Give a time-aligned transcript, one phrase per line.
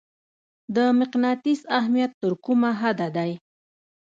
[0.75, 3.31] د مقناطیس اهمیت تر کومه حده دی؟